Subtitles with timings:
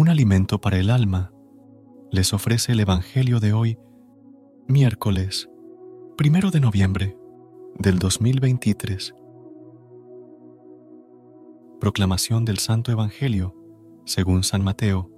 [0.00, 1.30] Un alimento para el alma
[2.10, 3.78] les ofrece el Evangelio de hoy,
[4.66, 5.50] miércoles,
[6.16, 7.18] primero de noviembre
[7.78, 9.14] del 2023.
[11.80, 13.54] Proclamación del Santo Evangelio
[14.06, 15.10] según San Mateo,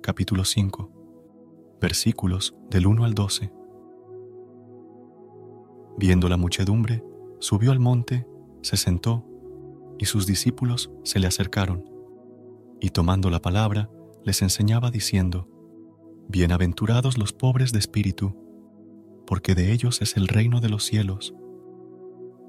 [0.00, 3.52] capítulo 5, versículos del 1 al 12.
[5.98, 7.04] Viendo la muchedumbre,
[7.38, 8.26] subió al monte,
[8.62, 9.26] se sentó,
[9.98, 11.84] y sus discípulos se le acercaron,
[12.80, 13.90] y tomando la palabra,
[14.24, 15.48] les enseñaba diciendo,
[16.28, 18.36] Bienaventurados los pobres de espíritu,
[19.26, 21.34] porque de ellos es el reino de los cielos.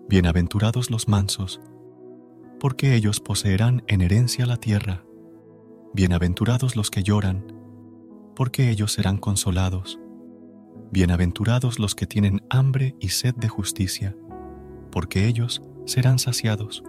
[0.08, 1.62] Bienaventurados los mansos,
[2.60, 5.04] porque ellos poseerán en herencia la tierra.
[5.94, 7.54] Bienaventurados los que lloran,
[8.36, 10.00] porque ellos serán consolados.
[10.92, 14.16] Bienaventurados los que tienen hambre y sed de justicia,
[14.92, 16.84] porque ellos serán saciados.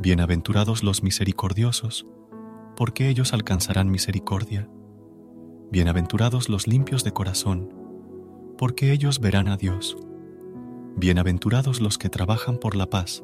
[0.00, 2.06] Bienaventurados los misericordiosos,
[2.76, 4.68] porque ellos alcanzarán misericordia.
[5.70, 7.74] Bienaventurados los limpios de corazón,
[8.56, 9.96] porque ellos verán a Dios.
[10.96, 13.22] Bienaventurados los que trabajan por la paz,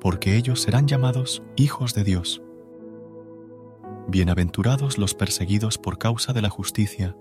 [0.00, 2.42] porque ellos serán llamados hijos de Dios.
[4.08, 7.16] Bienaventurados los perseguidos por causa de la justicia,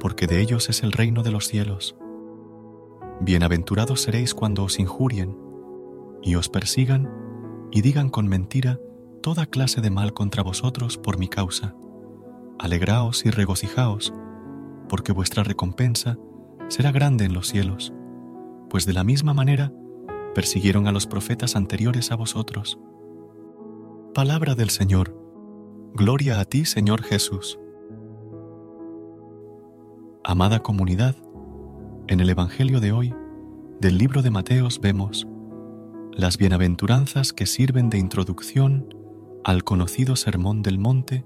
[0.00, 1.96] porque de ellos es el reino de los cielos.
[3.20, 5.36] Bienaventurados seréis cuando os injurien
[6.22, 7.10] y os persigan
[7.70, 8.80] y digan con mentira
[9.24, 11.74] toda clase de mal contra vosotros por mi causa.
[12.58, 14.12] Alegraos y regocijaos,
[14.86, 16.18] porque vuestra recompensa
[16.68, 17.94] será grande en los cielos,
[18.68, 19.72] pues de la misma manera
[20.34, 22.78] persiguieron a los profetas anteriores a vosotros.
[24.12, 25.16] Palabra del Señor.
[25.94, 27.58] Gloria a ti, Señor Jesús.
[30.22, 31.16] Amada comunidad,
[32.08, 33.14] en el Evangelio de hoy,
[33.80, 35.26] del libro de Mateos vemos
[36.12, 39.03] las bienaventuranzas que sirven de introducción
[39.44, 41.24] al conocido Sermón del Monte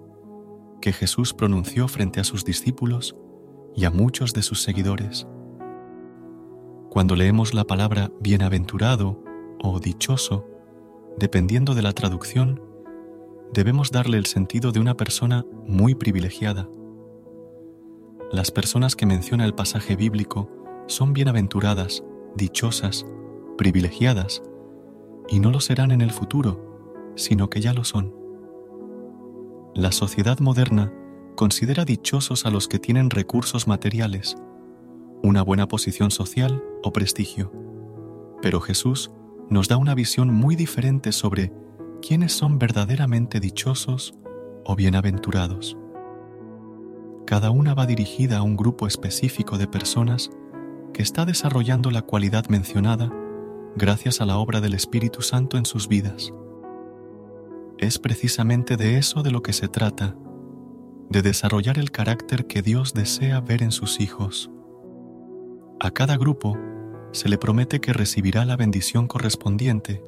[0.81, 3.17] que Jesús pronunció frente a sus discípulos
[3.75, 5.27] y a muchos de sus seguidores.
[6.91, 9.23] Cuando leemos la palabra bienaventurado
[9.62, 10.47] o dichoso,
[11.17, 12.61] dependiendo de la traducción,
[13.53, 16.69] debemos darle el sentido de una persona muy privilegiada.
[18.33, 20.50] Las personas que menciona el pasaje bíblico
[20.87, 22.03] son bienaventuradas,
[22.35, 23.06] dichosas,
[23.56, 24.43] privilegiadas,
[25.29, 26.68] y no lo serán en el futuro,
[27.19, 28.15] sino que ya lo son.
[29.75, 30.93] La sociedad moderna
[31.37, 34.37] considera dichosos a los que tienen recursos materiales,
[35.23, 37.53] una buena posición social o prestigio,
[38.41, 39.11] pero Jesús
[39.51, 41.53] nos da una visión muy diferente sobre
[42.01, 44.15] quiénes son verdaderamente dichosos
[44.65, 45.77] o bienaventurados.
[47.27, 50.31] Cada una va dirigida a un grupo específico de personas
[50.93, 53.12] que está desarrollando la cualidad mencionada
[53.77, 56.33] gracias a la obra del Espíritu Santo en sus vidas.
[57.78, 60.16] Es precisamente de eso de lo que se trata,
[61.11, 64.50] de desarrollar el carácter que Dios desea ver en sus hijos.
[65.78, 66.59] A cada grupo
[67.12, 70.03] se le promete que recibirá la bendición correspondiente,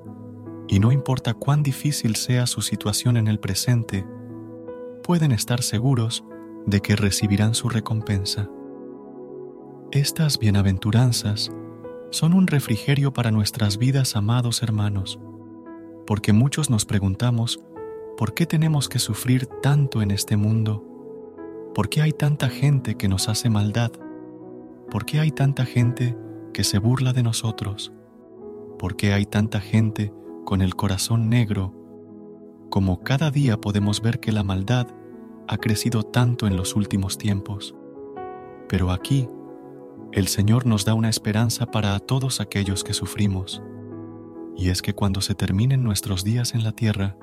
[0.67, 4.05] y no importa cuán difícil sea su situación en el presente,
[5.05, 6.25] pueden estar seguros
[6.67, 8.51] de que recibirán su recompensa.
[9.93, 11.53] Estas bienaventuranzas
[12.11, 15.21] son un refrigerio para nuestras vidas, amados hermanos
[16.11, 17.61] porque muchos nos preguntamos,
[18.17, 20.85] ¿por qué tenemos que sufrir tanto en este mundo?
[21.73, 23.93] ¿Por qué hay tanta gente que nos hace maldad?
[24.91, 26.17] ¿Por qué hay tanta gente
[26.53, 27.93] que se burla de nosotros?
[28.77, 30.13] ¿Por qué hay tanta gente
[30.45, 31.73] con el corazón negro?
[32.71, 34.89] Como cada día podemos ver que la maldad
[35.47, 37.77] ha crecido tanto en los últimos tiempos.
[38.69, 39.29] Pero aquí,
[40.11, 43.63] el Señor nos da una esperanza para todos aquellos que sufrimos
[44.61, 47.17] y es que cuando se terminen nuestros días en la tierra,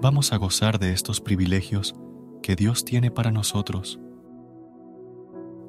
[0.00, 1.94] vamos a gozar de estos privilegios
[2.42, 4.00] que Dios tiene para nosotros.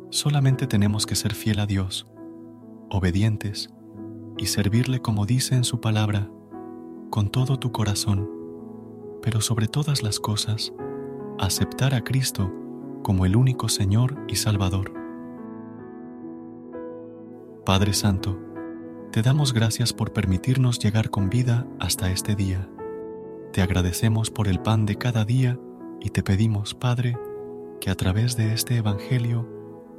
[0.09, 2.07] Solamente tenemos que ser fiel a Dios,
[2.89, 3.69] obedientes
[4.37, 6.31] y servirle como dice en su palabra,
[7.09, 8.29] con todo tu corazón,
[9.21, 10.71] pero sobre todas las cosas,
[11.39, 12.53] aceptar a Cristo
[13.03, 14.93] como el único Señor y Salvador.
[17.65, 18.39] Padre Santo,
[19.11, 22.69] Te damos gracias por permitirnos llegar con vida hasta este día.
[23.51, 25.59] Te agradecemos por el pan de cada día
[25.99, 27.17] y te pedimos, Padre,
[27.81, 29.49] que a través de este Evangelio,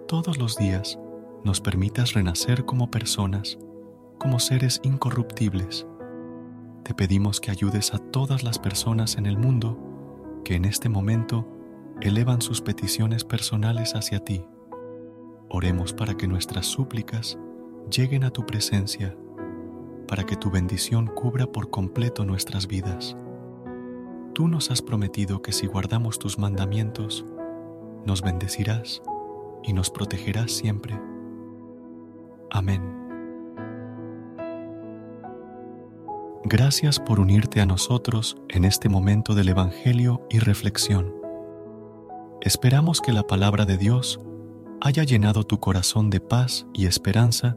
[0.06, 0.96] todos los días,
[1.42, 3.58] nos permitas renacer como personas,
[4.16, 5.88] como seres incorruptibles.
[6.84, 9.76] Te pedimos que ayudes a todas las personas en el mundo
[10.44, 11.48] que en este momento
[12.00, 14.44] elevan sus peticiones personales hacia ti.
[15.48, 17.36] Oremos para que nuestras súplicas
[17.90, 19.16] lleguen a tu presencia,
[20.06, 23.16] para que tu bendición cubra por completo nuestras vidas.
[24.34, 27.24] Tú nos has prometido que si guardamos tus mandamientos,
[28.06, 29.02] nos bendecirás
[29.62, 30.98] y nos protegerás siempre.
[32.50, 32.82] Amén.
[36.44, 41.14] Gracias por unirte a nosotros en este momento del Evangelio y reflexión.
[42.40, 44.20] Esperamos que la palabra de Dios
[44.80, 47.56] haya llenado tu corazón de paz y esperanza